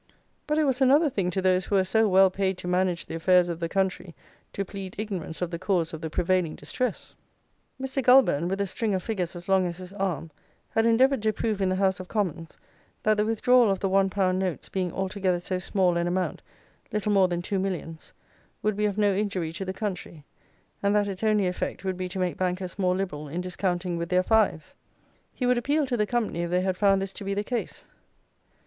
But 0.47 0.57
it 0.57 0.63
was 0.63 0.81
another 0.81 1.11
thing 1.11 1.29
to 1.29 1.43
those 1.43 1.65
who 1.65 1.75
were 1.75 1.83
so 1.83 2.07
well 2.09 2.31
paid 2.31 2.57
to 2.57 2.67
manage 2.67 3.05
the 3.05 3.13
affairs 3.13 3.47
of 3.49 3.59
the 3.59 3.69
country 3.69 4.15
to 4.51 4.65
plead 4.65 4.95
ignorance 4.97 5.43
of 5.43 5.51
the 5.51 5.59
cause 5.59 5.93
of 5.93 6.01
the 6.01 6.09
prevailing 6.09 6.55
distress. 6.55 7.13
"Mr. 7.79 8.03
Goulburn, 8.03 8.47
with 8.47 8.59
a 8.61 8.65
string 8.65 8.95
of 8.95 9.03
figures 9.03 9.35
as 9.35 9.47
long 9.47 9.67
as 9.67 9.77
his 9.77 9.93
arm, 9.93 10.31
had 10.71 10.87
endeavoured 10.87 11.21
to 11.21 11.31
prove 11.31 11.61
in 11.61 11.69
the 11.69 11.75
House 11.75 11.99
of 11.99 12.07
Commons 12.07 12.57
that 13.03 13.15
the 13.15 13.25
withdrawal 13.27 13.69
of 13.69 13.79
the 13.79 13.89
one 13.89 14.09
pound 14.09 14.39
notes, 14.39 14.69
being 14.69 14.91
altogether 14.91 15.39
so 15.39 15.59
small 15.59 15.95
an 15.97 16.07
amount, 16.07 16.41
little 16.91 17.11
more 17.11 17.27
than 17.27 17.43
two 17.43 17.59
millions, 17.59 18.11
would 18.63 18.75
be 18.75 18.85
of 18.87 18.97
no 18.97 19.13
injury 19.13 19.53
to 19.53 19.65
the 19.65 19.71
country, 19.71 20.25
and 20.81 20.95
that 20.95 21.07
its 21.07 21.23
only 21.23 21.45
effect 21.45 21.83
would 21.85 21.95
be 21.95 22.09
to 22.09 22.17
make 22.17 22.37
bankers 22.37 22.79
more 22.79 22.95
liberal 22.95 23.27
in 23.27 23.39
discounting 23.39 23.97
with 23.97 24.09
their 24.09 24.23
fives. 24.23 24.73
He 25.31 25.45
would 25.45 25.59
appeal 25.59 25.85
to 25.85 25.95
the 25.95 26.07
company 26.07 26.41
if 26.41 26.49
they 26.49 26.61
had 26.61 26.75
found 26.75 27.03
this 27.03 27.13
to 27.13 27.23
be 27.23 27.35
the 27.35 27.43
case. 27.43 27.85